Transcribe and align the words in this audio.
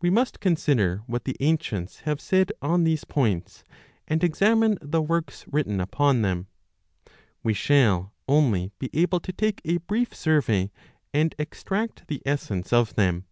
We 0.00 0.08
must 0.08 0.40
consider 0.40 1.02
what 1.06 1.24
the 1.26 1.36
ancients 1.38 2.00
have 2.08 2.22
said 2.22 2.52
on 2.62 2.84
these 2.84 3.04
points, 3.04 3.64
3 3.68 3.74
o 3.74 3.76
and 4.08 4.24
examine 4.24 4.78
the 4.80 5.02
works 5.02 5.44
written 5.46 5.78
upon 5.78 6.22
them. 6.22 6.46
We 7.42 7.52
shall 7.52 8.14
only 8.26 8.72
be 8.78 8.88
able 8.94 9.20
to 9.20 9.30
take 9.34 9.60
a 9.66 9.76
brief 9.76 10.14
survey 10.14 10.70
and 11.12 11.34
extract 11.38 12.06
the 12.08 12.22
essence 12.24 12.72
of 12.72 12.94
them. 12.94 13.26